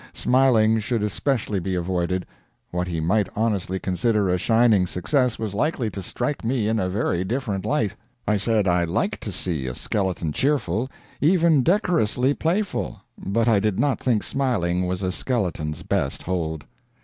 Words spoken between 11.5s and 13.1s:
decorously playful,